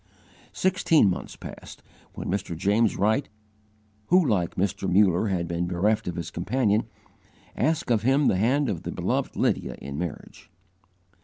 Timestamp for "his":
6.15-6.31